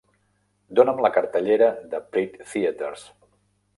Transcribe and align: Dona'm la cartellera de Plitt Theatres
Dona'm 0.79 1.01
la 1.07 1.11
cartellera 1.17 1.69
de 1.93 2.03
Plitt 2.15 2.41
Theatres 2.55 3.05